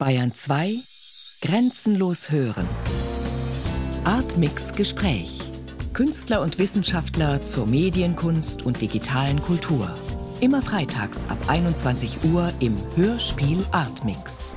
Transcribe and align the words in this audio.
Bayern 0.00 0.32
2 0.32 0.76
Grenzenlos 1.42 2.30
hören. 2.30 2.66
Artmix 4.04 4.72
Gespräch. 4.72 5.38
Künstler 5.92 6.40
und 6.40 6.58
Wissenschaftler 6.58 7.42
zur 7.42 7.66
Medienkunst 7.66 8.62
und 8.62 8.80
digitalen 8.80 9.42
Kultur. 9.42 9.94
Immer 10.40 10.62
freitags 10.62 11.26
ab 11.28 11.36
21 11.48 12.24
Uhr 12.32 12.50
im 12.60 12.78
Hörspiel 12.96 13.62
Artmix. 13.72 14.56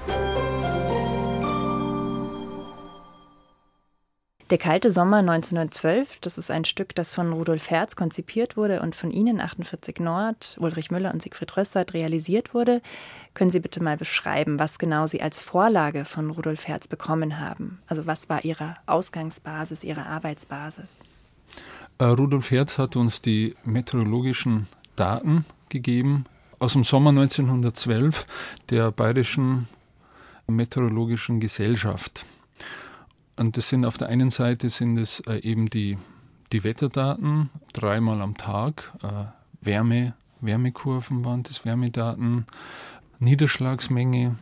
Der 4.54 4.60
kalte 4.60 4.92
Sommer 4.92 5.18
1912, 5.18 6.20
das 6.22 6.38
ist 6.38 6.52
ein 6.52 6.64
Stück, 6.64 6.94
das 6.94 7.12
von 7.12 7.34
Rudolf 7.34 7.72
Herz 7.72 7.96
konzipiert 7.96 8.56
wurde 8.56 8.84
und 8.84 8.96
von 8.96 9.10
Ihnen 9.10 9.42
48 9.42 10.00
Nord, 10.00 10.58
Ulrich 10.60 10.92
Müller 10.92 11.12
und 11.12 11.24
Siegfried 11.24 11.58
Rössert 11.58 11.96
realisiert 11.96 12.54
wurde. 12.54 12.84
Können 13.34 13.50
Sie 13.50 13.60
bitte 13.60 13.82
mal 13.82 13.98
beschreiben, 13.98 14.60
was 14.60 14.78
genau 14.78 15.08
Sie 15.08 15.24
als 15.24 15.40
Vorlage 15.42 16.06
von 16.06 16.30
Rudolf 16.30 16.68
Herz 16.68 16.88
bekommen 16.88 17.40
haben? 17.40 17.80
Also 17.88 18.06
was 18.06 18.30
war 18.30 18.46
Ihre 18.46 18.76
Ausgangsbasis, 18.86 19.84
Ihre 19.84 20.06
Arbeitsbasis? 20.06 21.00
Äh, 21.98 22.04
Rudolf 22.04 22.52
Herz 22.52 22.78
hat 22.78 22.96
uns 22.96 23.24
die 23.24 23.56
meteorologischen 23.64 24.68
Daten 24.96 25.46
gegeben 25.70 26.26
aus 26.60 26.74
dem 26.74 26.84
Sommer 26.84 27.10
1912 27.10 28.28
der 28.70 28.92
Bayerischen 28.92 29.68
Meteorologischen 30.46 31.40
Gesellschaft. 31.40 32.28
Und 33.36 33.58
das 33.58 33.70
sind 33.70 33.86
auf 33.86 33.98
der 33.98 34.10
einen 34.10 34.30
Seite 34.30 34.70
sind 34.70 34.98
es 34.98 35.22
äh, 35.22 35.38
eben 35.38 35.70
die, 35.70 35.98
die 36.52 36.64
Wetterdaten, 36.64 37.50
dreimal 37.74 38.22
am 38.22 38.38
Tag, 38.38 38.94
äh, 39.02 39.26
Wärme, 39.62 40.14
Wärmekurven 40.42 41.26
waren 41.26 41.44
das, 41.44 41.66
Wärmedaten, 41.66 42.46
Niederschlagsmenge, 43.20 44.36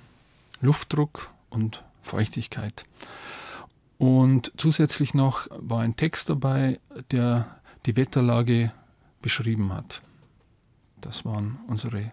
Luftdruck 0.62 1.32
und 1.49 1.84
Feuchtigkeit. 2.02 2.85
Und 3.98 4.52
zusätzlich 4.58 5.13
noch 5.13 5.48
war 5.52 5.82
ein 5.82 5.96
Text 5.96 6.30
dabei, 6.30 6.80
der 7.12 7.62
die 7.85 7.96
Wetterlage 7.96 8.71
beschrieben 9.21 9.71
hat. 9.74 10.02
Das 11.02 11.24
waren 11.24 11.60
unsere 11.68 12.12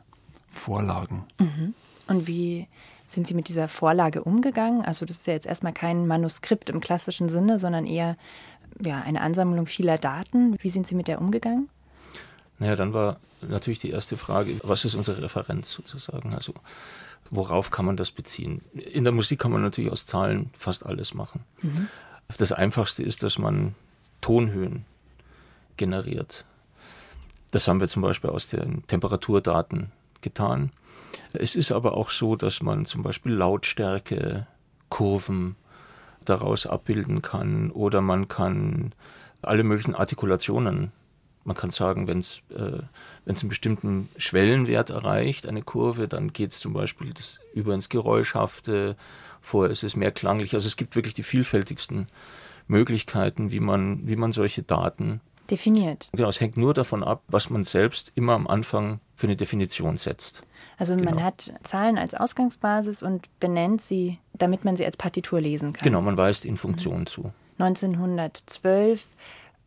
Vorlagen. 0.50 1.24
Mhm. 1.39 1.74
Und 2.06 2.27
wie 2.27 2.69
sind 3.09 3.27
Sie 3.27 3.34
mit 3.34 3.48
dieser 3.48 3.69
Vorlage 3.69 4.23
umgegangen? 4.23 4.84
Also 4.84 5.05
das 5.05 5.19
ist 5.19 5.27
ja 5.27 5.33
jetzt 5.33 5.47
erstmal 5.47 5.73
kein 5.73 6.06
Manuskript 6.06 6.70
im 6.70 6.81
klassischen 6.81 7.28
Sinne, 7.28 7.59
sondern 7.59 7.87
eher 7.87 8.17
ja, 8.84 9.01
eine 9.01 9.23
Ansammlung 9.23 9.67
vieler 9.67 9.98
Daten. 9.98 10.56
Wie 10.61 10.69
sind 10.69 10.87
Sie 10.87 10.95
mit 10.95 11.09
der 11.09 11.20
umgegangen? 11.20 11.69
Naja, 12.59 12.77
dann 12.77 12.92
war 12.92 13.19
natürlich 13.41 13.79
die 13.79 13.91
erste 13.91 14.17
Frage, 14.17 14.56
was 14.62 14.84
ist 14.84 14.95
unsere 14.95 15.23
Referenz 15.23 15.73
sozusagen? 15.73 16.34
Also 16.34 16.53
worauf 17.31 17.70
kann 17.70 17.86
man 17.86 17.97
das 17.97 18.11
beziehen? 18.11 18.62
In 18.75 19.05
der 19.05 19.12
Musik 19.12 19.41
kann 19.41 19.53
man 19.53 19.62
natürlich 19.62 19.91
aus 19.91 20.06
Zahlen 20.06 20.51
fast 20.53 20.84
alles 20.84 21.14
machen. 21.14 21.41
Mhm. 21.62 21.89
Das 22.36 22.53
Einfachste 22.53 23.03
ist, 23.03 23.23
dass 23.23 23.39
man 23.39 23.75
Tonhöhen 24.20 24.84
generiert. 25.77 26.45
Das 27.53 27.67
haben 27.67 27.81
wir 27.81 27.89
zum 27.89 28.03
Beispiel 28.03 28.31
aus 28.31 28.48
den 28.48 28.86
Temperaturdaten 28.86 29.92
getan. 30.20 30.73
Es 31.33 31.56
ist 31.56 31.73
aber 31.73 31.97
auch 31.97 32.11
so, 32.11 32.37
dass 32.37 32.62
man 32.62 32.87
zum 32.87 33.03
Beispiel 33.03 33.33
Lautstärke, 33.33 34.47
Kurven 34.89 35.56
daraus 36.25 36.67
abbilden 36.67 37.23
kann 37.23 37.70
oder 37.70 38.01
man 38.01 38.28
kann 38.28 38.95
alle 39.42 39.64
möglichen 39.64 39.95
Artikulationen 39.95 40.92
man 41.48 41.56
kann 41.56 41.70
sagen, 41.70 42.06
wenn 42.06 42.19
es 42.19 42.42
äh, 42.51 42.83
einen 43.27 43.48
bestimmten 43.48 44.09
Schwellenwert 44.19 44.91
erreicht, 44.91 45.48
eine 45.48 45.62
Kurve, 45.62 46.06
dann 46.06 46.33
geht 46.33 46.51
es 46.51 46.61
zum 46.61 46.75
Beispiel 46.75 47.12
das 47.14 47.41
über 47.55 47.73
ins 47.75 47.89
Geräuschhafte, 47.89 48.97
vorher 49.41 49.73
ist 49.73 49.83
es 49.83 49.97
mehr 49.97 50.12
klanglich. 50.12 50.55
Also 50.55 50.67
es 50.67 50.77
gibt 50.77 50.95
wirklich 50.95 51.14
die 51.14 51.23
vielfältigsten 51.23 52.06
Möglichkeiten, 52.67 53.51
wie 53.51 53.61
man, 53.61 54.06
wie 54.06 54.17
man 54.17 54.31
solche 54.31 54.62
Daten 54.62 55.23
definiert. 55.51 56.11
Genau, 56.12 56.29
es 56.29 56.41
hängt 56.41 56.59
nur 56.59 56.74
davon 56.74 57.02
ab, 57.02 57.23
was 57.29 57.48
man 57.48 57.64
selbst 57.64 58.13
immer 58.14 58.35
am 58.35 58.47
Anfang 58.47 59.01
für 59.18 59.27
eine 59.27 59.34
Definition 59.34 59.96
setzt. 59.96 60.45
Also 60.79 60.95
genau. 60.95 61.11
man 61.11 61.24
hat 61.24 61.52
Zahlen 61.64 61.98
als 61.98 62.14
Ausgangsbasis 62.14 63.02
und 63.02 63.27
benennt 63.40 63.83
sie, 63.83 64.18
damit 64.33 64.64
man 64.64 64.77
sie 64.77 64.84
als 64.84 64.96
Partitur 64.96 65.40
lesen 65.40 65.73
kann. 65.73 65.83
Genau, 65.83 66.01
man 66.01 66.17
weist 66.17 66.45
ihnen 66.45 66.56
Funktionen 66.56 67.01
mhm. 67.01 67.06
zu. 67.06 67.33
1912 67.58 69.05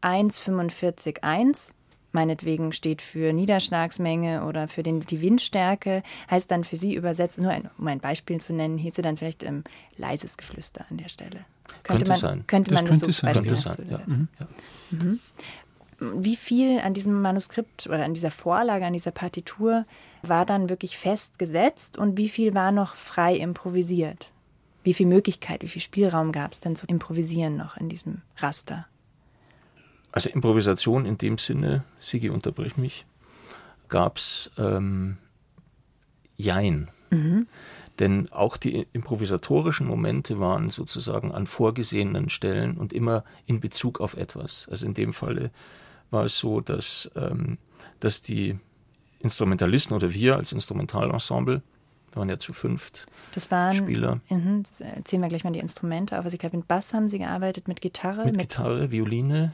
1,45,1 0.01 1.75
meinetwegen 2.13 2.73
steht 2.73 3.01
für 3.01 3.33
Niederschlagsmenge 3.33 4.45
oder 4.45 4.67
für 4.67 4.83
den, 4.83 5.01
die 5.01 5.21
Windstärke, 5.21 6.03
heißt 6.29 6.49
dann 6.49 6.63
für 6.63 6.75
Sie 6.75 6.95
übersetzt, 6.95 7.37
nur 7.37 7.51
ein, 7.51 7.69
um 7.77 7.87
ein 7.87 7.99
Beispiel 7.99 8.39
zu 8.41 8.53
nennen, 8.53 8.77
hieße 8.77 9.01
dann 9.01 9.17
vielleicht 9.17 9.43
ähm, 9.43 9.63
leises 9.97 10.37
Geflüster 10.37 10.85
an 10.89 10.97
der 10.97 11.09
Stelle. 11.09 11.45
Könnte, 11.83 12.05
könnte 12.05 12.07
man, 12.07 12.19
sein. 12.19 12.43
Könnte 12.47 12.71
das 12.71 12.81
man 12.81 12.91
das 12.91 12.99
so 12.99 13.11
sein. 13.11 13.33
beispielhaft 13.33 13.75
sein, 13.75 13.87
ja. 13.89 14.01
Mhm. 14.05 14.27
Ja. 14.39 14.47
Mhm. 14.91 15.19
Wie 16.01 16.35
viel 16.35 16.79
an 16.79 16.95
diesem 16.95 17.21
Manuskript 17.21 17.85
oder 17.85 18.03
an 18.03 18.15
dieser 18.15 18.31
Vorlage, 18.31 18.85
an 18.87 18.93
dieser 18.93 19.11
Partitur 19.11 19.85
war 20.23 20.47
dann 20.47 20.67
wirklich 20.67 20.97
festgesetzt 20.97 21.99
und 21.99 22.17
wie 22.17 22.27
viel 22.27 22.55
war 22.55 22.71
noch 22.71 22.95
frei 22.95 23.35
improvisiert? 23.35 24.31
Wie 24.83 24.95
viel 24.95 25.05
Möglichkeit, 25.05 25.61
wie 25.61 25.67
viel 25.67 25.81
Spielraum 25.81 26.31
gab 26.31 26.53
es 26.53 26.59
denn 26.59 26.75
zu 26.75 26.87
improvisieren 26.87 27.55
noch 27.55 27.77
in 27.77 27.87
diesem 27.87 28.23
Raster? 28.37 28.87
Also 30.11 30.29
Improvisation 30.31 31.05
in 31.05 31.19
dem 31.19 31.37
Sinne, 31.37 31.83
Sigi, 31.99 32.29
unterbrich 32.29 32.77
mich, 32.77 33.05
gab 33.87 34.17
es 34.17 34.49
ähm, 34.57 35.17
Jein. 36.35 36.89
Mhm. 37.11 37.45
Denn 37.99 38.31
auch 38.31 38.57
die 38.57 38.87
improvisatorischen 38.93 39.85
Momente 39.85 40.39
waren 40.39 40.71
sozusagen 40.71 41.31
an 41.31 41.45
vorgesehenen 41.45 42.29
Stellen 42.29 42.77
und 42.77 42.91
immer 42.91 43.23
in 43.45 43.59
Bezug 43.59 44.01
auf 44.01 44.17
etwas. 44.17 44.67
Also 44.71 44.87
in 44.87 44.95
dem 44.95 45.13
Falle 45.13 45.51
war 46.11 46.25
es 46.25 46.37
so, 46.37 46.61
dass, 46.61 47.09
ähm, 47.15 47.57
dass 47.99 48.21
die 48.21 48.57
Instrumentalisten 49.19 49.95
oder 49.95 50.13
wir 50.13 50.35
als 50.35 50.51
Instrumentalensemble, 50.51 51.61
wir 52.11 52.15
waren 52.15 52.29
ja 52.29 52.37
zu 52.37 52.53
fünft 52.53 53.07
das 53.33 53.49
waren, 53.49 53.73
Spieler. 53.73 54.19
Mh, 54.29 54.63
das 54.67 54.81
erzählen 54.81 55.21
wir 55.21 55.29
gleich 55.29 55.43
mal 55.43 55.53
die 55.53 55.59
Instrumente 55.59 56.19
auf. 56.19 56.25
Also 56.25 56.35
ich 56.35 56.39
glaube, 56.39 56.57
mit 56.57 56.67
Bass 56.67 56.93
haben 56.93 57.09
sie 57.09 57.19
gearbeitet, 57.19 57.67
mit 57.67 57.81
Gitarre. 57.81 58.25
Mit, 58.25 58.35
mit 58.35 58.49
Gitarre, 58.49 58.91
Violine, 58.91 59.53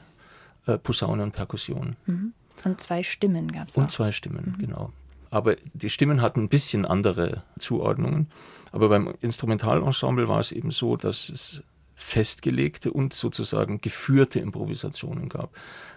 äh, 0.66 0.78
Posaune 0.78 1.24
und 1.24 1.32
Perkussion. 1.32 1.96
Mhm. 2.06 2.34
Und 2.64 2.82
zwei 2.82 3.04
Stimmen 3.04 3.52
gab 3.52 3.70
es 3.70 3.78
Und 3.78 3.92
zwei 3.92 4.12
Stimmen, 4.12 4.56
mhm. 4.58 4.62
genau. 4.62 4.92
Aber 5.30 5.56
die 5.74 5.90
Stimmen 5.90 6.22
hatten 6.22 6.42
ein 6.42 6.50
bisschen 6.50 6.86
andere 6.86 7.44
Zuordnungen. 7.60 8.30
Aber 8.72 8.90
beim 8.90 9.14
Instrumentalensemble 9.22 10.28
war 10.28 10.40
es 10.40 10.52
eben 10.52 10.72
so, 10.72 10.96
dass 10.98 11.30
es 11.30 11.62
festgelegte 11.98 12.94
und 12.94 13.14
sozusagen 13.14 13.82
geführte 13.82 14.40
Improvisationen 14.40 15.28
gab. 15.28 15.50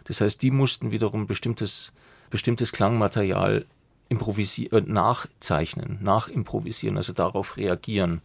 Das 0.04 0.20
heißt, 0.20 0.40
die 0.42 0.50
mussten 0.50 0.90
wiederum 0.90 1.26
bestimmtes, 1.26 1.92
bestimmtes 2.30 2.72
Klangmaterial 2.72 3.66
improvisieren, 4.08 4.88
äh, 4.88 4.92
nachzeichnen, 4.92 5.98
nachimprovisieren, 6.02 6.96
also 6.96 7.12
darauf 7.12 7.56
reagieren. 7.56 8.22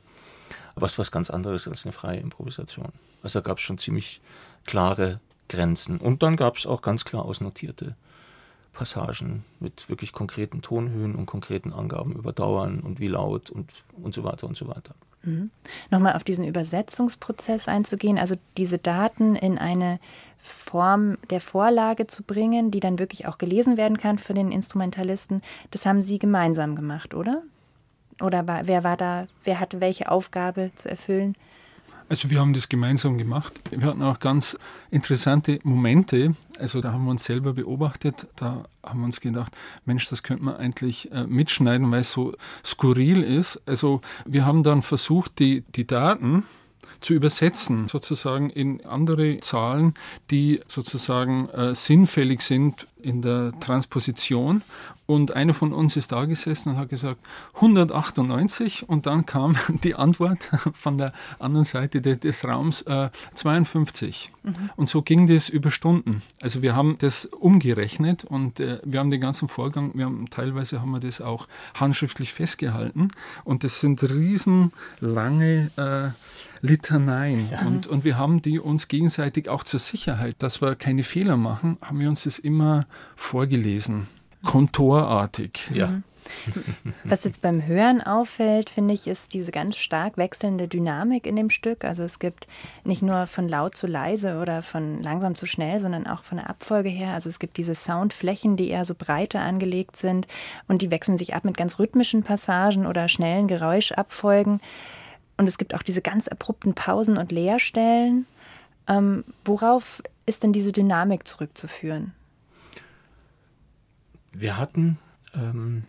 Was 0.75 0.97
was 0.97 1.11
ganz 1.11 1.29
anderes 1.29 1.67
als 1.67 1.85
eine 1.85 1.93
freie 1.93 2.19
Improvisation. 2.19 2.89
Also 3.23 3.39
da 3.39 3.47
gab 3.47 3.59
es 3.59 3.63
schon 3.63 3.77
ziemlich 3.77 4.19
klare 4.65 5.21
Grenzen. 5.47 5.99
Und 5.99 6.23
dann 6.23 6.35
gab 6.35 6.57
es 6.57 6.65
auch 6.65 6.81
ganz 6.81 7.05
klar 7.05 7.23
ausnotierte 7.23 7.95
Passagen 8.73 9.45
mit 9.59 9.87
wirklich 9.89 10.11
konkreten 10.11 10.61
Tonhöhen 10.61 11.15
und 11.15 11.27
konkreten 11.27 11.71
Angaben 11.71 12.13
über 12.13 12.33
Dauern 12.33 12.81
und 12.81 12.99
wie 12.99 13.07
laut 13.07 13.49
und, 13.49 13.71
und 14.01 14.13
so 14.13 14.23
weiter 14.23 14.47
und 14.47 14.57
so 14.57 14.67
weiter. 14.67 14.95
Mhm. 15.25 15.51
Nochmal 15.89 16.13
auf 16.13 16.23
diesen 16.23 16.45
Übersetzungsprozess 16.45 17.67
einzugehen, 17.67 18.17
also 18.17 18.35
diese 18.57 18.77
Daten 18.77 19.35
in 19.35 19.57
eine 19.57 19.99
Form 20.37 21.17
der 21.29 21.41
Vorlage 21.41 22.07
zu 22.07 22.23
bringen, 22.23 22.69
die 22.71 22.79
dann 22.79 22.99
wirklich 22.99 23.27
auch 23.27 23.37
gelesen 23.37 23.77
werden 23.77 23.97
kann 23.97 24.19
für 24.19 24.33
den 24.33 24.51
Instrumentalisten, 24.51 25.41
das 25.71 25.85
haben 25.85 26.01
Sie 26.01 26.19
gemeinsam 26.19 26.75
gemacht, 26.75 27.13
oder? 27.13 27.41
Oder 28.21 28.47
war, 28.47 28.67
wer 28.67 28.83
war 28.83 28.95
da, 28.95 29.27
wer 29.43 29.59
hatte 29.59 29.81
welche 29.81 30.09
Aufgabe 30.09 30.71
zu 30.75 30.89
erfüllen? 30.89 31.35
Also 32.07 32.29
wir 32.29 32.39
haben 32.39 32.53
das 32.53 32.69
gemeinsam 32.69 33.17
gemacht. 33.17 33.53
Wir 33.71 33.87
hatten 33.87 34.03
auch 34.03 34.19
ganz 34.19 34.57
interessante 34.91 35.59
Momente. 35.63 36.35
Also 36.59 36.79
da 36.79 36.93
haben 36.93 37.05
wir 37.05 37.11
uns 37.11 37.25
selber 37.25 37.53
beobachtet. 37.53 38.27
Da 38.35 38.65
haben 38.83 38.99
wir 38.99 39.05
uns 39.05 39.21
gedacht, 39.21 39.51
Mensch, 39.85 40.07
das 40.09 40.21
könnte 40.21 40.43
man 40.43 40.55
eigentlich 40.55 41.11
äh, 41.11 41.25
mitschneiden, 41.25 41.89
weil 41.89 42.01
es 42.01 42.11
so 42.11 42.33
skurril 42.63 43.23
ist. 43.23 43.59
Also 43.65 44.01
wir 44.25 44.45
haben 44.45 44.61
dann 44.61 44.83
versucht, 44.83 45.39
die, 45.39 45.63
die 45.75 45.87
Daten 45.87 46.43
zu 47.01 47.13
übersetzen, 47.13 47.87
sozusagen 47.87 48.49
in 48.49 48.85
andere 48.85 49.39
Zahlen, 49.39 49.95
die 50.31 50.61
sozusagen 50.67 51.47
äh, 51.49 51.73
sinnfällig 51.73 52.41
sind 52.41 52.87
in 53.05 53.21
der 53.21 53.53
Transposition 53.59 54.63
und 55.05 55.35
einer 55.35 55.53
von 55.53 55.71
uns 55.71 55.95
ist 55.95 56.11
da 56.11 56.25
gesessen 56.25 56.69
und 56.69 56.77
hat 56.77 56.89
gesagt 56.89 57.19
198 57.55 58.89
und 58.89 59.05
dann 59.05 59.25
kam 59.25 59.55
die 59.83 59.95
Antwort 59.95 60.49
von 60.73 60.97
der 60.97 61.13
anderen 61.39 61.65
Seite 61.65 62.01
des 62.01 62.43
Raums 62.43 62.81
äh, 62.83 63.09
52. 63.35 64.31
Mhm. 64.43 64.53
Und 64.75 64.89
so 64.89 65.03
ging 65.03 65.27
das 65.27 65.49
über 65.49 65.69
Stunden. 65.69 66.23
Also 66.41 66.61
wir 66.61 66.75
haben 66.75 66.97
das 66.97 67.25
umgerechnet 67.25 68.23
und 68.23 68.59
äh, 68.59 68.79
wir 68.83 68.99
haben 68.99 69.11
den 69.11 69.21
ganzen 69.21 69.47
Vorgang, 69.47 69.91
wir 69.93 70.05
haben 70.05 70.29
teilweise 70.29 70.81
haben 70.81 70.91
wir 70.91 70.99
das 70.99 71.21
auch 71.21 71.47
handschriftlich 71.75 72.33
festgehalten 72.33 73.09
und 73.43 73.63
das 73.63 73.81
sind 73.81 74.01
riesenlange 74.03 75.69
äh, 75.77 76.09
Litaneien. 76.61 77.49
Ja. 77.51 77.61
Und, 77.61 77.87
und 77.87 78.03
wir 78.03 78.17
haben 78.17 78.41
die 78.41 78.59
uns 78.59 78.87
gegenseitig 78.87 79.49
auch 79.49 79.63
zur 79.63 79.79
Sicherheit, 79.79 80.35
dass 80.39 80.61
wir 80.61 80.75
keine 80.75 81.03
Fehler 81.03 81.37
machen, 81.37 81.77
haben 81.81 81.99
wir 81.99 82.09
uns 82.09 82.23
das 82.23 82.39
immer 82.39 82.87
vorgelesen. 83.15 84.07
Kontorartig. 84.43 85.71
Ja. 85.73 85.87
Mhm. 85.87 86.03
Was 87.03 87.23
jetzt 87.23 87.41
beim 87.41 87.65
Hören 87.65 88.01
auffällt, 88.01 88.69
finde 88.69 88.93
ich, 88.93 89.07
ist 89.07 89.33
diese 89.33 89.51
ganz 89.51 89.77
stark 89.77 90.17
wechselnde 90.17 90.67
Dynamik 90.67 91.27
in 91.27 91.35
dem 91.35 91.49
Stück. 91.49 91.83
Also 91.83 92.03
es 92.03 92.19
gibt 92.19 92.47
nicht 92.83 93.01
nur 93.01 93.27
von 93.27 93.47
laut 93.47 93.75
zu 93.75 93.87
leise 93.87 94.39
oder 94.39 94.61
von 94.61 95.01
langsam 95.03 95.35
zu 95.35 95.45
schnell, 95.45 95.79
sondern 95.79 96.07
auch 96.07 96.23
von 96.23 96.37
der 96.37 96.49
Abfolge 96.49 96.89
her. 96.89 97.13
Also 97.13 97.29
es 97.29 97.39
gibt 97.39 97.57
diese 97.57 97.75
Soundflächen, 97.75 98.57
die 98.57 98.69
eher 98.69 98.85
so 98.85 98.95
breiter 98.95 99.41
angelegt 99.41 99.97
sind 99.97 100.27
und 100.67 100.81
die 100.81 100.91
wechseln 100.91 101.17
sich 101.17 101.35
ab 101.35 101.45
mit 101.45 101.57
ganz 101.57 101.79
rhythmischen 101.79 102.23
Passagen 102.23 102.85
oder 102.85 103.07
schnellen 103.07 103.47
Geräuschabfolgen. 103.47 104.61
Und 105.37 105.47
es 105.47 105.57
gibt 105.57 105.75
auch 105.75 105.83
diese 105.83 106.01
ganz 106.01 106.27
abrupten 106.27 106.73
Pausen 106.73 107.17
und 107.17 107.31
Leerstellen. 107.31 108.25
Ähm, 108.87 109.23
worauf 109.43 110.01
ist 110.25 110.43
denn 110.43 110.53
diese 110.53 110.71
Dynamik 110.71 111.27
zurückzuführen? 111.27 112.13
Wir 114.37 114.57
hatten, 114.57 114.97
ähm, 115.33 115.83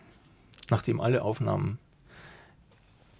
nachdem 0.69 1.01
alle 1.01 1.21
Aufnahmen 1.21 1.79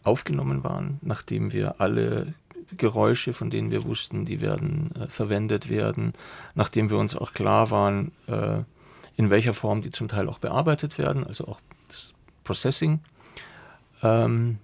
aufgenommen 0.04 0.64
waren, 0.64 1.00
nachdem 1.02 1.52
wir 1.52 1.82
alle 1.82 2.34
Geräusche, 2.78 3.34
von 3.34 3.50
denen 3.50 3.70
wir 3.70 3.84
wussten, 3.84 4.24
die 4.24 4.40
werden 4.40 4.92
äh, 4.96 5.08
verwendet 5.08 5.70
werden, 5.70 6.14
nachdem 6.56 6.90
wir 6.90 6.98
uns 6.98 7.16
auch 7.16 7.34
klar 7.34 7.72
waren, 7.72 8.12
äh, 8.28 8.64
in 9.18 9.30
welcher 9.30 9.54
Form 9.54 9.82
die 9.82 9.90
zum 9.90 10.08
Teil 10.08 10.30
auch 10.30 10.40
bearbeitet 10.40 10.98
werden, 10.98 11.26
also 11.26 11.48
auch 11.48 11.60
das 11.90 12.14
Processing, 12.46 13.00
ähm, 14.04 14.60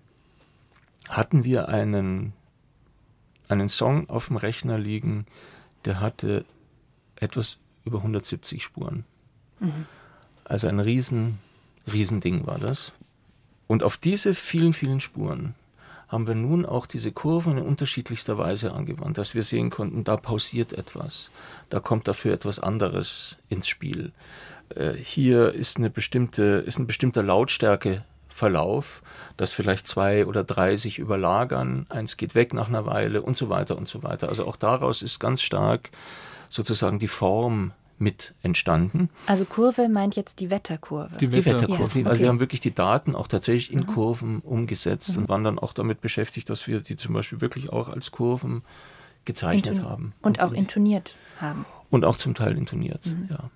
hatten 1.09 1.43
wir 1.43 1.67
einen, 1.67 2.31
einen 3.49 3.67
Song 3.67 4.09
auf 4.09 4.27
dem 4.27 4.37
Rechner 4.37 4.77
liegen, 4.77 5.25
der 5.83 5.99
hatte 5.99 6.45
etwas 7.17 7.57
über 7.83 7.97
170 7.97 8.63
Spuren. 8.63 9.03
Mhm. 9.59 9.85
Also 10.45 10.67
ein 10.67 10.79
riesen, 10.79 11.39
riesen 11.91 12.19
Ding 12.19 12.45
war 12.45 12.59
das. 12.59 12.91
Und 13.67 13.83
auf 13.83 13.97
diese 13.97 14.33
vielen, 14.35 14.73
vielen 14.73 14.99
Spuren 14.99 15.55
haben 16.09 16.27
wir 16.27 16.35
nun 16.35 16.65
auch 16.65 16.85
diese 16.85 17.11
Kurven 17.11 17.57
in 17.57 17.63
unterschiedlichster 17.65 18.37
Weise 18.37 18.73
angewandt, 18.73 19.17
dass 19.17 19.33
wir 19.33 19.43
sehen 19.43 19.71
konnten, 19.71 20.03
da 20.03 20.15
pausiert 20.15 20.73
etwas, 20.73 21.31
da 21.69 21.79
kommt 21.79 22.07
dafür 22.07 22.33
etwas 22.33 22.59
anderes 22.59 23.37
ins 23.49 23.67
Spiel. 23.67 24.11
Äh, 24.75 24.93
hier 24.93 25.53
ist 25.53 25.77
eine 25.77 25.89
bestimmte, 25.89 26.63
ist 26.67 26.77
ein 26.77 26.87
bestimmter 26.87 27.23
Lautstärke 27.23 28.03
Verlauf, 28.27 29.03
dass 29.37 29.53
vielleicht 29.53 29.87
zwei 29.87 30.25
oder 30.25 30.43
drei 30.43 30.75
sich 30.75 30.97
überlagern, 30.97 31.85
eins 31.89 32.17
geht 32.17 32.33
weg 32.33 32.53
nach 32.53 32.67
einer 32.67 32.85
Weile 32.85 33.21
und 33.21 33.37
so 33.37 33.49
weiter 33.49 33.77
und 33.77 33.87
so 33.87 34.01
weiter. 34.01 34.29
Also 34.29 34.45
auch 34.47 34.57
daraus 34.57 35.03
ist 35.03 35.19
ganz 35.19 35.43
stark 35.43 35.91
sozusagen 36.49 36.97
die 36.97 37.07
Form 37.07 37.73
mit 37.97 38.33
entstanden. 38.41 39.09
Also 39.27 39.45
Kurve 39.45 39.89
meint 39.89 40.15
jetzt 40.15 40.39
die 40.39 40.49
Wetterkurve. 40.49 41.17
Die, 41.17 41.27
die 41.27 41.45
Wetterkurve. 41.45 41.73
Ja, 41.73 41.85
okay. 41.85 42.05
Also 42.05 42.19
wir 42.21 42.27
haben 42.27 42.39
wirklich 42.39 42.59
die 42.59 42.73
Daten 42.73 43.15
auch 43.15 43.27
tatsächlich 43.27 43.71
in 43.71 43.79
mhm. 43.79 43.87
Kurven 43.87 44.39
umgesetzt 44.39 45.15
mhm. 45.15 45.23
und 45.23 45.29
waren 45.29 45.43
dann 45.43 45.59
auch 45.59 45.73
damit 45.73 46.01
beschäftigt, 46.01 46.49
dass 46.49 46.67
wir 46.67 46.81
die 46.81 46.95
zum 46.95 47.13
Beispiel 47.13 47.41
wirklich 47.41 47.71
auch 47.71 47.89
als 47.89 48.11
Kurven 48.11 48.63
gezeichnet 49.25 49.77
Inton 49.77 49.89
haben. 49.89 50.13
Und 50.21 50.41
auch 50.41 50.51
intoniert 50.51 51.17
haben. 51.39 51.65
Und 51.89 52.05
auch 52.05 52.17
zum 52.17 52.35
Teil 52.35 52.57
intoniert, 52.57 53.05
mhm. 53.05 53.27
ja. 53.29 53.49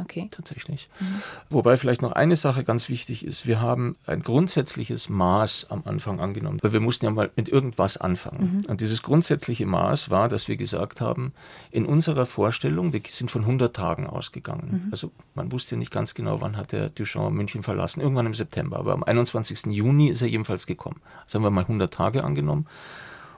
Okay. 0.00 0.28
Tatsächlich. 0.30 0.88
Mhm. 0.98 1.22
Wobei 1.50 1.76
vielleicht 1.76 2.02
noch 2.02 2.12
eine 2.12 2.36
Sache 2.36 2.64
ganz 2.64 2.88
wichtig 2.88 3.24
ist. 3.24 3.46
Wir 3.46 3.60
haben 3.60 3.96
ein 4.06 4.22
grundsätzliches 4.22 5.08
Maß 5.08 5.66
am 5.70 5.82
Anfang 5.84 6.20
angenommen, 6.20 6.58
weil 6.62 6.72
wir 6.72 6.80
mussten 6.80 7.04
ja 7.04 7.10
mal 7.10 7.30
mit 7.36 7.48
irgendwas 7.48 7.96
anfangen. 7.96 8.62
Mhm. 8.62 8.70
Und 8.70 8.80
dieses 8.80 9.02
grundsätzliche 9.02 9.66
Maß 9.66 10.10
war, 10.10 10.28
dass 10.28 10.48
wir 10.48 10.56
gesagt 10.56 11.00
haben, 11.00 11.32
in 11.70 11.86
unserer 11.86 12.26
Vorstellung, 12.26 12.92
wir 12.92 13.02
sind 13.06 13.30
von 13.30 13.42
100 13.42 13.74
Tagen 13.74 14.06
ausgegangen. 14.06 14.84
Mhm. 14.86 14.88
Also 14.92 15.10
man 15.34 15.52
wusste 15.52 15.74
ja 15.74 15.78
nicht 15.78 15.92
ganz 15.92 16.14
genau, 16.14 16.40
wann 16.40 16.56
hat 16.56 16.72
der 16.72 16.88
Duchamp 16.88 17.34
München 17.34 17.62
verlassen. 17.62 18.00
Irgendwann 18.00 18.26
im 18.26 18.34
September. 18.34 18.78
Aber 18.78 18.92
am 18.92 19.02
21. 19.02 19.66
Juni 19.66 20.08
ist 20.08 20.22
er 20.22 20.28
jedenfalls 20.28 20.66
gekommen. 20.66 21.00
Also 21.24 21.36
haben 21.36 21.44
wir 21.44 21.50
mal 21.50 21.62
100 21.62 21.92
Tage 21.92 22.24
angenommen. 22.24 22.66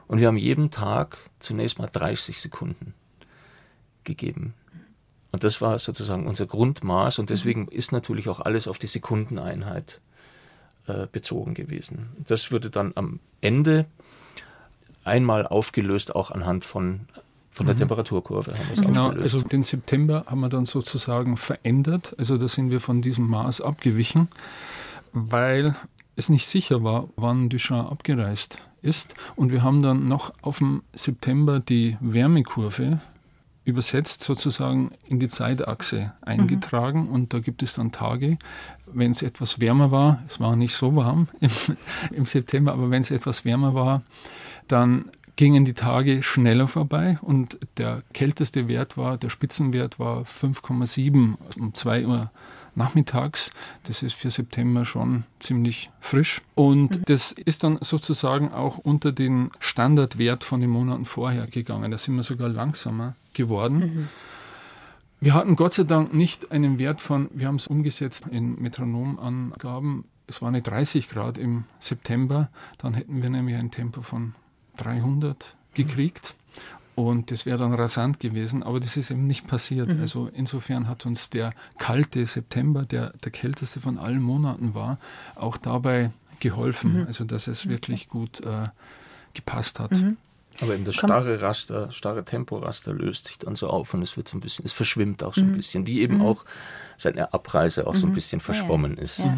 Und 0.08 0.20
wir 0.20 0.26
haben 0.26 0.36
jeden 0.36 0.70
Tag 0.70 1.16
zunächst 1.38 1.78
mal 1.78 1.88
30 1.90 2.40
Sekunden 2.40 2.94
gegeben. 4.04 4.54
Und 5.32 5.44
das 5.44 5.60
war 5.60 5.78
sozusagen 5.78 6.26
unser 6.26 6.46
Grundmaß 6.46 7.18
und 7.18 7.30
deswegen 7.30 7.62
mhm. 7.62 7.68
ist 7.68 7.90
natürlich 7.90 8.28
auch 8.28 8.40
alles 8.40 8.68
auf 8.68 8.78
die 8.78 8.86
Sekundeneinheit 8.86 10.00
äh, 10.86 11.06
bezogen 11.10 11.54
gewesen. 11.54 12.10
Das 12.26 12.50
würde 12.50 12.70
dann 12.70 12.92
am 12.94 13.18
Ende 13.40 13.86
einmal 15.04 15.46
aufgelöst, 15.46 16.14
auch 16.14 16.30
anhand 16.30 16.64
von, 16.64 17.00
von 17.50 17.66
der 17.66 17.74
mhm. 17.74 17.80
Temperaturkurve. 17.80 18.52
Genau, 18.76 19.06
aufgelöst. 19.08 19.34
also 19.34 19.48
den 19.48 19.62
September 19.62 20.24
haben 20.26 20.40
wir 20.40 20.50
dann 20.50 20.66
sozusagen 20.66 21.36
verändert. 21.38 22.14
Also 22.18 22.36
da 22.36 22.46
sind 22.46 22.70
wir 22.70 22.80
von 22.80 23.00
diesem 23.00 23.26
Maß 23.26 23.62
abgewichen, 23.62 24.28
weil 25.12 25.74
es 26.14 26.28
nicht 26.28 26.46
sicher 26.46 26.84
war, 26.84 27.08
wann 27.16 27.48
Duchamp 27.48 27.90
abgereist 27.90 28.58
ist. 28.82 29.14
Und 29.34 29.50
wir 29.50 29.62
haben 29.62 29.82
dann 29.82 30.08
noch 30.08 30.34
auf 30.42 30.58
dem 30.58 30.82
September 30.94 31.60
die 31.60 31.96
Wärmekurve 32.00 33.00
übersetzt 33.64 34.22
sozusagen 34.22 34.90
in 35.06 35.18
die 35.18 35.28
Zeitachse 35.28 36.12
eingetragen 36.20 37.06
mhm. 37.06 37.12
und 37.12 37.34
da 37.34 37.38
gibt 37.38 37.62
es 37.62 37.74
dann 37.74 37.92
Tage, 37.92 38.38
wenn 38.86 39.10
es 39.12 39.22
etwas 39.22 39.60
wärmer 39.60 39.90
war, 39.90 40.22
es 40.26 40.40
war 40.40 40.56
nicht 40.56 40.74
so 40.74 40.96
warm 40.96 41.28
im, 41.40 41.50
im 42.10 42.26
September, 42.26 42.72
aber 42.72 42.90
wenn 42.90 43.02
es 43.02 43.10
etwas 43.10 43.44
wärmer 43.44 43.74
war, 43.74 44.02
dann 44.68 45.06
gingen 45.36 45.64
die 45.64 45.74
Tage 45.74 46.22
schneller 46.22 46.68
vorbei 46.68 47.18
und 47.22 47.58
der 47.78 48.02
kälteste 48.12 48.68
Wert 48.68 48.96
war, 48.96 49.16
der 49.16 49.28
Spitzenwert 49.28 49.98
war 49.98 50.22
5,7 50.22 51.34
um 51.58 51.74
2 51.74 52.06
Uhr 52.06 52.30
nachmittags. 52.74 53.50
Das 53.84 54.02
ist 54.02 54.14
für 54.14 54.30
September 54.30 54.84
schon 54.84 55.24
ziemlich 55.40 55.90
frisch. 56.00 56.40
Und 56.54 56.98
mhm. 56.98 57.02
das 57.06 57.32
ist 57.32 57.64
dann 57.64 57.78
sozusagen 57.80 58.52
auch 58.52 58.78
unter 58.78 59.12
den 59.12 59.50
Standardwert 59.58 60.44
von 60.44 60.60
den 60.60 60.70
Monaten 60.70 61.04
vorher 61.04 61.46
gegangen. 61.46 61.90
Da 61.90 61.98
sind 61.98 62.16
wir 62.16 62.22
sogar 62.22 62.48
langsamer 62.48 63.14
geworden. 63.34 63.78
Mhm. 63.78 64.08
Wir 65.20 65.34
hatten 65.34 65.54
Gott 65.54 65.72
sei 65.72 65.84
Dank 65.84 66.12
nicht 66.12 66.50
einen 66.50 66.78
Wert 66.78 67.00
von, 67.00 67.30
wir 67.32 67.46
haben 67.46 67.56
es 67.56 67.68
umgesetzt 67.68 68.26
in 68.30 68.60
Metronomangaben, 68.60 70.04
es 70.26 70.42
war 70.42 70.48
eine 70.48 70.62
30 70.62 71.08
Grad 71.08 71.38
im 71.38 71.64
September, 71.78 72.50
dann 72.78 72.94
hätten 72.94 73.22
wir 73.22 73.30
nämlich 73.30 73.56
ein 73.56 73.70
Tempo 73.70 74.00
von 74.00 74.34
300 74.78 75.54
gekriegt. 75.74 76.34
Und 76.94 77.30
das 77.30 77.46
wäre 77.46 77.58
dann 77.58 77.72
rasant 77.72 78.20
gewesen, 78.20 78.62
aber 78.62 78.78
das 78.78 78.96
ist 78.96 79.10
eben 79.10 79.26
nicht 79.26 79.46
passiert. 79.46 79.94
Mhm. 79.94 80.00
Also 80.00 80.28
insofern 80.34 80.88
hat 80.88 81.06
uns 81.06 81.30
der 81.30 81.54
kalte 81.78 82.26
September, 82.26 82.84
der 82.84 83.10
der 83.24 83.32
kälteste 83.32 83.80
von 83.80 83.98
allen 83.98 84.20
Monaten 84.20 84.74
war, 84.74 84.98
auch 85.34 85.56
dabei 85.56 86.10
geholfen. 86.40 87.00
Mhm. 87.00 87.06
Also 87.06 87.24
dass 87.24 87.46
es 87.46 87.68
wirklich 87.68 88.08
gut 88.08 88.40
äh, 88.40 88.68
gepasst 89.32 89.80
hat. 89.80 89.92
Mhm. 89.92 90.16
Aber 90.60 90.74
eben 90.74 90.84
das 90.84 90.94
starre 90.94 91.40
Raster, 91.40 91.90
starre 91.92 92.24
Temporaster 92.24 92.92
löst 92.92 93.24
sich 93.24 93.38
dann 93.38 93.56
so 93.56 93.68
auf 93.68 93.94
und 93.94 94.02
es 94.02 94.16
wird 94.16 94.28
so 94.28 94.36
ein 94.36 94.40
bisschen, 94.40 94.64
es 94.64 94.72
verschwimmt 94.72 95.24
auch 95.24 95.34
so 95.34 95.40
ein 95.40 95.52
mhm. 95.52 95.56
bisschen, 95.56 95.86
wie 95.86 96.00
eben 96.00 96.18
mhm. 96.18 96.26
auch 96.26 96.44
seine 96.96 97.32
Abreise 97.32 97.86
auch 97.86 97.96
so 97.96 98.06
ein 98.06 98.10
mhm. 98.10 98.14
bisschen 98.14 98.40
verschwommen 98.40 98.96
ja. 98.96 99.02
ist. 99.02 99.18
Ja. 99.18 99.36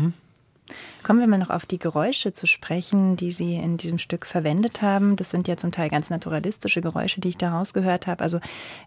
Kommen 1.03 1.21
wir 1.21 1.27
mal 1.27 1.39
noch 1.39 1.51
auf 1.51 1.67
die 1.67 1.79
Geräusche 1.79 2.33
zu 2.33 2.47
sprechen, 2.47 3.17
die 3.17 3.31
Sie 3.31 3.57
in 3.57 3.77
diesem 3.77 3.99
Stück 3.99 4.25
verwendet 4.25 4.81
haben. 4.81 5.17
Das 5.17 5.31
sind 5.31 5.47
ja 5.47 5.59
zum 5.59 5.71
Teil 5.71 5.91
ganz 5.91 6.09
naturalistische 6.09 6.81
Geräusche, 6.81 7.21
die 7.21 7.29
ich 7.29 7.37
da 7.37 7.51
rausgehört 7.59 8.07
habe. 8.07 8.23
Also 8.23 8.41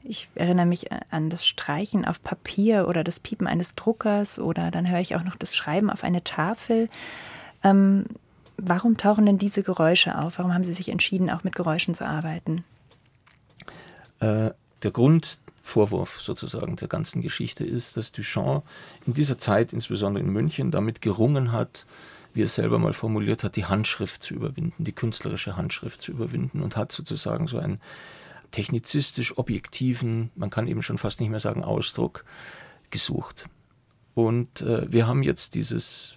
ich 0.03 0.27
erinnere 0.33 0.65
mich 0.65 0.87
an 1.11 1.29
das 1.29 1.45
Streichen 1.45 2.05
auf 2.05 2.21
Papier 2.23 2.87
oder 2.87 3.03
das 3.03 3.19
Piepen 3.19 3.45
eines 3.45 3.75
Druckers 3.75 4.39
oder 4.39 4.71
dann 4.71 4.89
höre 4.89 4.99
ich 4.99 5.15
auch 5.15 5.23
noch 5.23 5.35
das 5.35 5.55
Schreiben 5.55 5.91
auf 5.91 6.03
eine 6.03 6.23
Tafel. 6.23 6.89
Ähm, 7.63 8.05
warum 8.57 8.97
tauchen 8.97 9.25
denn 9.25 9.37
diese 9.37 9.63
Geräusche 9.63 10.17
auf? 10.17 10.37
Warum 10.37 10.53
haben 10.53 10.63
Sie 10.63 10.73
sich 10.73 10.89
entschieden, 10.89 11.29
auch 11.29 11.43
mit 11.43 11.55
Geräuschen 11.55 11.93
zu 11.93 12.05
arbeiten? 12.05 12.63
Äh, 14.19 14.51
der 14.83 14.91
Grund 14.91 15.39
Vorwurf 15.61 16.21
sozusagen 16.21 16.77
der 16.77 16.87
ganzen 16.87 17.21
Geschichte 17.21 17.65
ist, 17.65 17.97
dass 17.97 18.13
Duchamp 18.13 18.63
in 19.05 19.13
dieser 19.13 19.37
Zeit, 19.37 19.73
insbesondere 19.73 20.23
in 20.23 20.31
München, 20.31 20.71
damit 20.71 21.01
gerungen 21.01 21.51
hat, 21.51 21.85
wie 22.33 22.43
er 22.43 22.47
selber 22.47 22.79
mal 22.79 22.93
formuliert 22.93 23.43
hat, 23.43 23.55
die 23.55 23.65
Handschrift 23.65 24.23
zu 24.23 24.33
überwinden, 24.33 24.83
die 24.83 24.93
künstlerische 24.93 25.57
Handschrift 25.57 25.99
zu 26.01 26.11
überwinden 26.11 26.61
und 26.61 26.77
hat 26.77 26.91
sozusagen 26.91 27.47
so 27.47 27.57
einen 27.57 27.81
technizistisch 28.51 29.37
objektiven, 29.37 30.31
man 30.35 30.49
kann 30.49 30.67
eben 30.67 30.81
schon 30.81 30.97
fast 30.97 31.19
nicht 31.19 31.29
mehr 31.29 31.39
sagen 31.41 31.63
Ausdruck, 31.63 32.23
gesucht. 32.89 33.49
Und 34.13 34.61
äh, 34.61 34.91
wir 34.91 35.05
haben 35.05 35.21
jetzt 35.21 35.53
dieses 35.53 36.13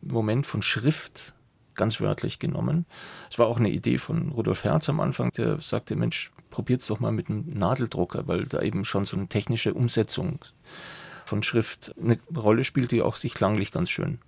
Moment 0.00 0.46
von 0.46 0.62
Schrift 0.62 1.34
ganz 1.76 2.00
wörtlich 2.00 2.38
genommen. 2.38 2.86
Es 3.30 3.38
war 3.38 3.46
auch 3.46 3.58
eine 3.58 3.70
Idee 3.70 3.98
von 3.98 4.30
Rudolf 4.30 4.64
Herz 4.64 4.88
am 4.88 5.00
Anfang, 5.00 5.32
der 5.32 5.60
sagte, 5.60 5.96
Mensch, 5.96 6.30
probiert's 6.50 6.86
doch 6.86 7.00
mal 7.00 7.12
mit 7.12 7.28
einem 7.28 7.44
Nadeldrucker, 7.48 8.26
weil 8.26 8.46
da 8.46 8.62
eben 8.62 8.84
schon 8.84 9.04
so 9.04 9.16
eine 9.16 9.28
technische 9.28 9.74
Umsetzung 9.74 10.44
von 11.24 11.42
Schrift 11.42 11.94
eine 12.00 12.18
Rolle 12.34 12.64
spielt, 12.64 12.92
die 12.92 13.02
auch 13.02 13.16
sich 13.16 13.34
klanglich 13.34 13.72
ganz 13.72 13.90
schön 13.90 14.18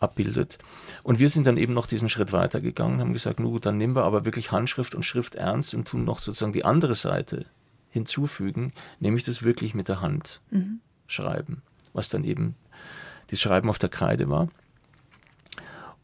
abbildet. 0.00 0.58
Und 1.02 1.18
wir 1.18 1.28
sind 1.28 1.46
dann 1.46 1.56
eben 1.56 1.74
noch 1.74 1.86
diesen 1.86 2.08
Schritt 2.08 2.32
weitergegangen, 2.32 3.00
haben 3.00 3.12
gesagt, 3.12 3.40
nun, 3.40 3.60
dann 3.60 3.76
nehmen 3.76 3.96
wir 3.96 4.04
aber 4.04 4.24
wirklich 4.24 4.52
Handschrift 4.52 4.94
und 4.94 5.04
Schrift 5.04 5.34
ernst 5.34 5.74
und 5.74 5.88
tun 5.88 6.04
noch 6.04 6.20
sozusagen 6.20 6.52
die 6.52 6.64
andere 6.64 6.94
Seite 6.94 7.46
hinzufügen, 7.90 8.72
nämlich 9.00 9.24
das 9.24 9.42
wirklich 9.42 9.74
mit 9.74 9.88
der 9.88 10.00
Hand 10.00 10.40
mhm. 10.50 10.80
schreiben, 11.06 11.62
was 11.92 12.08
dann 12.08 12.24
eben 12.24 12.54
das 13.28 13.40
Schreiben 13.40 13.68
auf 13.68 13.78
der 13.78 13.88
Kreide 13.88 14.28
war. 14.28 14.48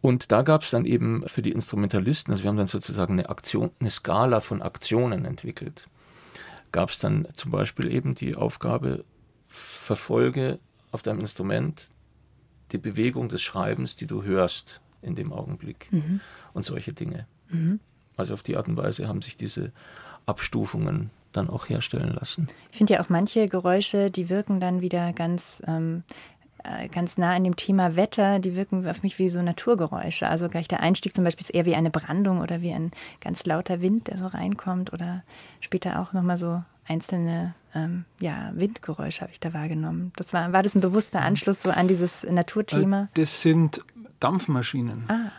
Und 0.05 0.33
da 0.33 0.43
gab 0.43 0.61
es 0.61 0.71
dann 0.71 0.85
eben 0.85 1.27
für 1.27 1.41
die 1.41 1.53
Instrumentalisten, 1.53 2.31
also 2.31 2.45
wir 2.45 2.49
haben 2.51 2.59
dann 2.59 2.67
sozusagen 2.67 3.15
eine 3.15 3.31
Aktion, 3.31 3.71
eine 3.81 3.89
Skala 3.89 4.41
von 4.41 4.61
Aktionen 4.61 5.25
entwickelt. 5.25 5.89
Gab 6.73 6.91
es 6.91 6.99
dann 6.99 7.27
zum 7.33 7.51
Beispiel 7.51 7.91
eben 7.91 8.15
die 8.15 8.37
Aufgabe, 8.37 9.03
verfolge 9.49 10.59
auf 10.93 11.03
deinem 11.03 11.21
Instrument 11.21 11.89
die 12.73 12.77
Bewegung 12.77 13.31
des 13.31 13.41
Schreibens, 13.41 13.97
die 13.97 14.07
du 14.07 14.25
hörst 14.25 14.83
in 15.01 15.15
dem 15.15 15.33
Augenblick 15.33 15.89
mhm. 15.91 16.21
und 16.53 16.67
solche 16.67 16.93
Dinge. 16.93 17.27
Mhm. 17.49 17.81
Also 18.19 18.35
auf 18.35 18.43
die 18.43 18.59
Art 18.59 18.69
und 18.69 18.77
Weise 18.77 19.09
haben 19.09 19.23
sich 19.23 19.39
diese 19.39 19.73
Abstufungen 20.27 21.13
dann 21.35 21.51
auch 21.51 21.69
herstellen 21.69 22.15
lassen. 22.15 22.49
Ich 22.71 22.79
finde 22.79 22.95
ja 22.95 23.01
auch 23.01 23.09
manche 23.09 23.49
Geräusche, 23.49 24.11
die 24.11 24.29
wirken 24.29 24.61
dann 24.61 24.81
wieder 24.81 25.13
ganz, 25.13 25.63
ähm, 25.67 26.03
äh, 26.34 26.34
ganz 26.91 27.19
nah 27.19 27.35
an 27.35 27.45
dem 27.45 27.57
Thema 27.57 27.97
Wetter, 27.97 28.39
die 28.39 28.55
wirken 28.55 28.87
auf 28.89 29.03
mich 29.03 29.19
wie 29.19 29.29
so 29.29 29.43
Naturgeräusche. 29.43 30.29
Also 30.29 30.49
gleich 30.49 30.69
der 30.69 30.81
Einstieg 30.81 31.15
zum 31.15 31.25
Beispiel 31.25 31.45
ist 31.45 31.55
eher 31.55 31.67
wie 31.67 31.75
eine 31.75 31.91
Brandung 31.91 32.41
oder 32.41 32.63
wie 32.63 32.73
ein 32.73 32.91
ganz 33.21 33.45
lauter 33.45 33.81
Wind, 33.81 34.09
der 34.09 34.19
so 34.19 34.27
reinkommt 34.27 34.93
oder 34.93 35.23
später 35.61 36.01
auch 36.01 36.13
nochmal 36.13 36.37
so 36.39 36.63
einzelne 36.87 37.55
ähm, 37.75 38.05
ja, 38.21 38.53
Windgeräusche 38.55 39.23
habe 39.23 39.33
ich 39.33 39.41
da 39.41 39.53
wahrgenommen. 39.53 40.13
Das 40.17 40.33
war, 40.33 40.53
war 40.53 40.63
das 40.63 40.75
ein 40.75 40.81
bewusster. 40.81 41.23
Anschluss 41.23 41.63
so 41.63 41.71
an 41.71 41.89
dieses 41.89 42.25
Naturthema? 42.25 43.03
Äh, 43.03 43.21
das 43.21 43.43
sind 43.43 43.85
Dampfmaschinen. 44.21 45.05
Ah. 45.09 45.31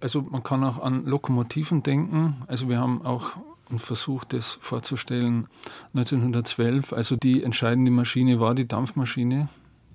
Also 0.00 0.22
man 0.22 0.42
kann 0.42 0.62
auch 0.62 0.80
an 0.80 1.04
Lokomotiven 1.06 1.82
denken. 1.82 2.36
Also 2.46 2.68
wir 2.68 2.78
haben 2.78 3.04
auch 3.04 3.32
einen 3.68 3.78
Versuch, 3.78 4.24
das 4.24 4.58
vorzustellen 4.60 5.48
1912. 5.94 6.92
Also 6.92 7.16
die 7.16 7.42
entscheidende 7.42 7.90
Maschine 7.90 8.38
war 8.38 8.54
die 8.54 8.68
Dampfmaschine 8.68 9.48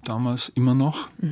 damals 0.03 0.50
immer 0.50 0.74
noch. 0.74 1.10
Mhm. 1.20 1.31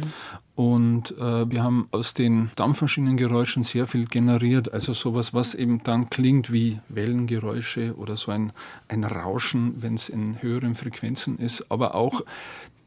Und 0.55 1.17
äh, 1.17 1.49
wir 1.49 1.63
haben 1.63 1.87
aus 1.91 2.13
den 2.13 2.51
Dampfmaschinengeräuschen 2.55 3.63
sehr 3.63 3.87
viel 3.87 4.05
generiert. 4.05 4.73
Also 4.73 4.93
sowas, 4.93 5.33
was 5.33 5.55
eben 5.55 5.81
dann 5.83 6.09
klingt 6.09 6.51
wie 6.51 6.79
Wellengeräusche 6.89 7.95
oder 7.95 8.15
so 8.15 8.31
ein, 8.31 8.51
ein 8.87 9.03
Rauschen, 9.03 9.81
wenn 9.81 9.93
es 9.93 10.09
in 10.09 10.41
höheren 10.41 10.75
Frequenzen 10.75 11.37
ist. 11.37 11.71
Aber 11.71 11.95
auch 11.95 12.21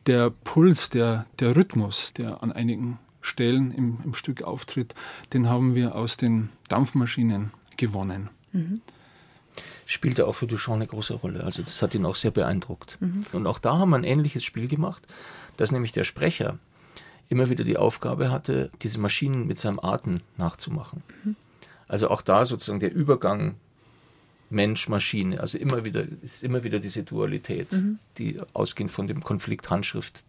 der 0.06 0.30
Puls, 0.30 0.90
der, 0.90 1.26
der 1.38 1.56
Rhythmus, 1.56 2.12
der 2.12 2.42
an 2.42 2.52
einigen 2.52 2.98
Stellen 3.20 3.72
im, 3.72 3.98
im 4.04 4.14
Stück 4.14 4.42
auftritt, 4.42 4.94
den 5.32 5.48
haben 5.48 5.74
wir 5.74 5.94
aus 5.94 6.16
den 6.16 6.50
Dampfmaschinen 6.68 7.52
gewonnen. 7.76 8.28
Mhm 8.52 8.82
spielte 9.86 10.26
auch 10.26 10.34
für 10.34 10.46
Duchamp 10.46 10.76
eine 10.76 10.86
große 10.86 11.14
Rolle. 11.14 11.44
Also 11.44 11.62
das 11.62 11.82
hat 11.82 11.94
ihn 11.94 12.06
auch 12.06 12.14
sehr 12.14 12.30
beeindruckt. 12.30 12.98
Mhm. 13.00 13.24
Und 13.32 13.46
auch 13.46 13.58
da 13.58 13.78
haben 13.78 13.90
wir 13.90 13.96
ein 13.96 14.04
ähnliches 14.04 14.44
Spiel 14.44 14.68
gemacht 14.68 15.02
dass 15.56 15.72
nämlich 15.72 15.92
der 15.92 16.04
Sprecher 16.04 16.58
immer 17.28 17.48
wieder 17.48 17.64
die 17.64 17.76
Aufgabe 17.76 18.30
hatte, 18.30 18.70
diese 18.82 18.98
Maschinen 18.98 19.46
mit 19.46 19.58
seinem 19.58 19.80
Atem 19.80 20.20
nachzumachen. 20.36 21.02
Mhm. 21.24 21.36
Also 21.88 22.08
auch 22.10 22.22
da 22.22 22.44
sozusagen 22.44 22.80
der 22.80 22.92
Übergang 22.92 23.54
Mensch-Maschine, 24.50 25.40
also 25.40 25.56
immer 25.56 25.84
wieder, 25.84 26.04
ist 26.22 26.44
immer 26.44 26.62
wieder 26.62 26.78
diese 26.78 27.04
Dualität, 27.04 27.72
mhm. 27.72 27.98
die 28.18 28.40
ausgehend 28.52 28.92
von 28.92 29.08
dem 29.08 29.22
Konflikt 29.22 29.70
Handschrift, 29.70 30.24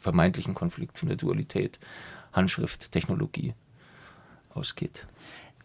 vermeintlichen 0.00 0.54
Konflikt 0.54 0.98
von 0.98 1.08
der 1.08 1.16
Dualität 1.16 1.78
Handschrift-Technologie 2.32 3.54
ausgeht. 4.54 5.06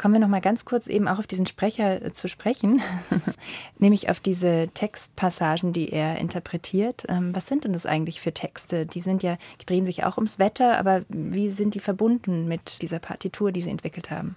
Kommen 0.02 0.16
wir 0.16 0.20
noch 0.20 0.30
mal 0.30 0.42
ganz 0.42 0.66
kurz 0.66 0.88
eben 0.88 1.08
auch 1.08 1.20
auf 1.20 1.28
diesen 1.28 1.46
Sprecher 1.46 2.04
äh, 2.04 2.12
zu 2.12 2.28
sprechen, 2.28 2.82
nämlich 3.78 4.10
auf 4.10 4.20
diese 4.20 4.68
Textpassagen, 4.74 5.74
die 5.74 5.92
er 5.92 6.18
interpretiert. 6.18 7.06
Ähm, 7.08 7.36
was 7.36 7.46
sind 7.46 7.66
denn 7.66 7.74
das 7.74 7.86
eigentlich 7.86 8.20
für 8.20 8.34
Texte? 8.34 8.88
Die 8.88 9.00
sind 9.00 9.22
ja, 9.22 9.38
die 9.62 9.68
drehen 9.68 9.86
sich 9.86 10.04
auch 10.04 10.18
ums 10.18 10.40
Wetter, 10.40 10.80
aber 10.80 11.04
wie 11.08 11.52
sind 11.52 11.76
die 11.76 11.80
verbunden 11.80 12.48
mit 12.48 12.82
dieser 12.82 12.98
Partitur, 12.98 13.52
die 13.52 13.62
Sie 13.62 13.70
entwickelt 13.70 14.10
haben? 14.10 14.36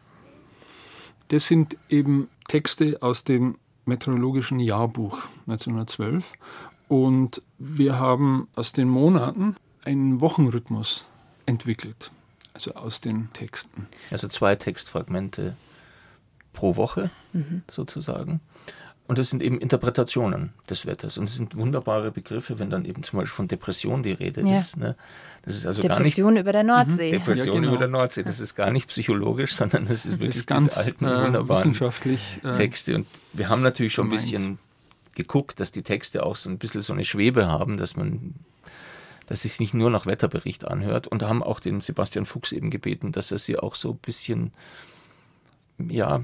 Das 1.28 1.46
sind 1.46 1.78
eben 1.88 2.28
Texte 2.46 2.98
aus 3.00 3.24
dem 3.24 3.56
Meteorologischen 3.86 4.60
Jahrbuch 4.60 5.24
1912 5.46 6.34
und 6.88 7.40
wir 7.56 7.98
haben 7.98 8.48
aus 8.54 8.74
den 8.74 8.90
Monaten 8.90 9.56
einen 9.82 10.20
Wochenrhythmus 10.20 11.06
entwickelt 11.46 12.12
also 12.54 12.74
aus 12.74 13.00
den 13.00 13.32
Texten. 13.32 13.88
Also 14.10 14.28
zwei 14.28 14.54
Textfragmente 14.54 15.56
pro 16.52 16.76
Woche 16.76 17.10
mhm. 17.32 17.62
sozusagen. 17.68 18.40
Und 19.06 19.18
das 19.18 19.28
sind 19.28 19.42
eben 19.42 19.58
Interpretationen 19.58 20.54
des 20.70 20.86
Wetters. 20.86 21.18
Und 21.18 21.24
es 21.24 21.34
sind 21.34 21.56
wunderbare 21.56 22.10
Begriffe, 22.10 22.58
wenn 22.58 22.70
dann 22.70 22.86
eben 22.86 23.02
zum 23.02 23.18
Beispiel 23.18 23.34
von 23.34 23.48
Depression 23.48 24.02
die 24.02 24.12
Rede 24.12 24.40
ja. 24.40 24.56
ist. 24.56 24.78
Ne? 24.78 24.96
Das 25.44 25.56
ist 25.56 25.66
also 25.66 25.82
Depression 25.82 26.28
gar 26.28 26.32
nicht, 26.32 26.40
über 26.40 26.52
der 26.52 26.62
Nordsee. 26.62 27.08
Mhm. 27.08 27.18
Depression 27.18 27.54
ja, 27.54 27.60
genau. 27.60 27.68
über 27.72 27.78
der 27.78 27.88
Nordsee. 27.88 28.22
Das 28.22 28.40
ist 28.40 28.54
gar 28.54 28.70
nicht 28.70 28.88
psychologisch, 28.88 29.54
sondern 29.56 29.84
das 29.84 30.06
ist 30.06 30.12
wirklich 30.12 30.28
das 30.28 30.36
ist 30.36 30.46
ganz 30.46 30.78
alten, 30.78 31.04
äh, 31.04 31.22
wunderbaren 31.22 31.74
äh, 31.74 32.52
Texte. 32.52 32.94
Und 32.94 33.06
wir 33.34 33.50
haben 33.50 33.60
natürlich 33.60 33.92
schon 33.92 34.08
gemeint. 34.08 34.26
ein 34.26 34.30
bisschen 34.30 34.58
geguckt, 35.14 35.60
dass 35.60 35.70
die 35.70 35.82
Texte 35.82 36.22
auch 36.22 36.36
so 36.36 36.48
ein 36.48 36.56
bisschen 36.56 36.80
so 36.80 36.94
eine 36.94 37.04
Schwebe 37.04 37.46
haben, 37.46 37.76
dass 37.76 37.96
man 37.96 38.34
dass 39.26 39.44
es 39.44 39.60
nicht 39.60 39.74
nur 39.74 39.90
nach 39.90 40.06
Wetterbericht 40.06 40.66
anhört 40.66 41.06
und 41.06 41.22
haben 41.22 41.42
auch 41.42 41.60
den 41.60 41.80
Sebastian 41.80 42.26
Fuchs 42.26 42.52
eben 42.52 42.70
gebeten, 42.70 43.12
dass 43.12 43.32
er 43.32 43.38
sie 43.38 43.58
auch 43.58 43.74
so 43.74 43.92
ein 43.92 43.98
bisschen, 43.98 44.52
ja, 45.78 46.20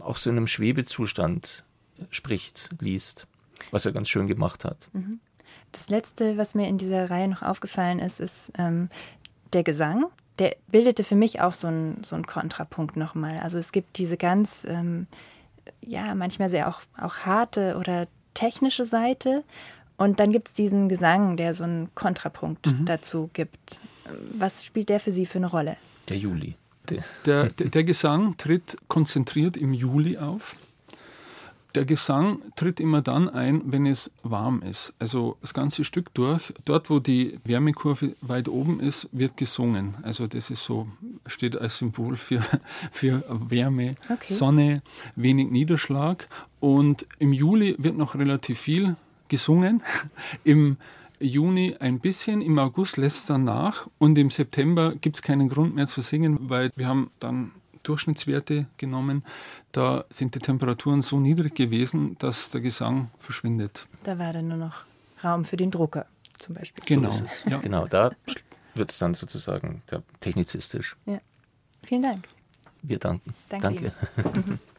auch 0.00 0.16
so 0.16 0.30
in 0.30 0.36
einem 0.36 0.46
Schwebezustand 0.46 1.64
spricht, 2.10 2.70
liest, 2.80 3.26
was 3.70 3.86
er 3.86 3.92
ganz 3.92 4.08
schön 4.08 4.26
gemacht 4.26 4.64
hat. 4.64 4.88
Mhm. 4.92 5.20
Das 5.72 5.88
Letzte, 5.88 6.36
was 6.38 6.54
mir 6.54 6.68
in 6.68 6.78
dieser 6.78 7.10
Reihe 7.10 7.28
noch 7.28 7.42
aufgefallen 7.42 7.98
ist, 7.98 8.20
ist 8.20 8.52
ähm, 8.58 8.88
der 9.52 9.62
Gesang. 9.62 10.06
Der 10.38 10.56
bildete 10.68 11.04
für 11.04 11.16
mich 11.16 11.40
auch 11.40 11.54
so 11.54 11.68
einen 11.68 12.04
so 12.04 12.20
Kontrapunkt 12.22 12.96
nochmal. 12.96 13.38
Also 13.38 13.58
es 13.58 13.72
gibt 13.72 13.98
diese 13.98 14.16
ganz, 14.16 14.66
ähm, 14.68 15.06
ja, 15.80 16.14
manchmal 16.14 16.50
sehr 16.50 16.68
auch, 16.68 16.80
auch 17.00 17.18
harte 17.20 17.76
oder 17.78 18.06
technische 18.34 18.84
Seite 18.84 19.44
und 19.96 20.20
dann 20.20 20.32
gibt 20.32 20.48
es 20.48 20.54
diesen 20.54 20.88
Gesang, 20.88 21.36
der 21.36 21.54
so 21.54 21.64
einen 21.64 21.94
Kontrapunkt 21.94 22.66
mhm. 22.66 22.84
dazu 22.84 23.30
gibt. 23.32 23.80
Was 24.38 24.64
spielt 24.64 24.88
der 24.88 25.00
für 25.00 25.10
Sie 25.10 25.26
für 25.26 25.38
eine 25.38 25.46
Rolle? 25.46 25.76
Der 26.08 26.18
Juli. 26.18 26.54
Der, 26.90 27.02
der, 27.24 27.68
der, 27.68 27.84
Gesang 27.84 28.36
tritt 28.36 28.76
konzentriert 28.86 29.56
im 29.56 29.72
Juli 29.72 30.18
auf. 30.18 30.54
Der 31.74 31.84
Gesang 31.84 32.40
tritt 32.54 32.78
immer 32.78 33.02
dann 33.02 33.28
ein, 33.28 33.60
wenn 33.66 33.86
es 33.86 34.12
warm 34.22 34.62
ist. 34.62 34.94
Also 35.00 35.36
das 35.40 35.52
ganze 35.52 35.82
Stück 35.82 36.14
durch. 36.14 36.54
Dort, 36.64 36.88
wo 36.88 37.00
die 37.00 37.40
Wärmekurve 37.44 38.14
weit 38.20 38.48
oben 38.48 38.78
ist, 38.78 39.08
wird 39.10 39.36
gesungen. 39.36 39.94
Also 40.02 40.28
das 40.28 40.50
ist 40.50 40.64
so, 40.64 40.86
steht 41.26 41.58
als 41.58 41.78
Symbol 41.78 42.16
für, 42.16 42.40
für 42.92 43.24
Wärme, 43.28 43.96
okay. 44.08 44.32
Sonne, 44.32 44.82
wenig 45.16 45.50
Niederschlag. 45.50 46.28
Und 46.60 47.06
im 47.18 47.32
Juli 47.32 47.74
wird 47.78 47.96
noch 47.96 48.14
relativ 48.14 48.60
viel 48.60 48.96
gesungen. 49.28 49.82
Im 50.44 50.76
Juni 51.18 51.76
ein 51.80 51.98
bisschen, 51.98 52.42
im 52.42 52.58
August 52.58 52.98
lässt 52.98 53.20
es 53.20 53.26
dann 53.26 53.44
nach 53.44 53.88
und 53.96 54.18
im 54.18 54.30
September 54.30 54.94
gibt 54.96 55.16
es 55.16 55.22
keinen 55.22 55.48
Grund 55.48 55.74
mehr 55.74 55.86
zu 55.86 56.02
singen, 56.02 56.50
weil 56.50 56.70
wir 56.76 56.88
haben 56.88 57.10
dann 57.20 57.52
Durchschnittswerte 57.84 58.66
genommen. 58.76 59.24
Da 59.72 60.04
sind 60.10 60.34
die 60.34 60.40
Temperaturen 60.40 61.02
so 61.02 61.18
niedrig 61.18 61.54
gewesen, 61.54 62.16
dass 62.18 62.50
der 62.50 62.60
Gesang 62.60 63.10
verschwindet. 63.18 63.86
Da 64.02 64.18
war 64.18 64.32
dann 64.32 64.48
nur 64.48 64.58
noch 64.58 64.84
Raum 65.24 65.44
für 65.44 65.56
den 65.56 65.70
Drucker 65.70 66.06
zum 66.38 66.54
Beispiel. 66.54 66.84
Genau, 66.86 67.10
so 67.10 67.24
ja. 67.48 67.58
genau 67.58 67.86
da 67.86 68.10
wird 68.74 68.90
es 68.90 68.98
dann 68.98 69.14
sozusagen 69.14 69.82
technizistisch. 70.20 70.96
Ja. 71.06 71.20
Vielen 71.82 72.02
Dank. 72.02 72.28
Wir 72.82 72.98
danken. 72.98 73.34
Danke. 73.48 73.92
Danke. 74.16 74.58